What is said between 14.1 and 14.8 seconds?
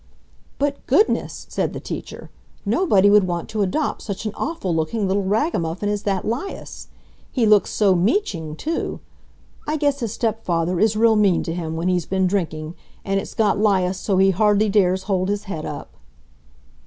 he hardly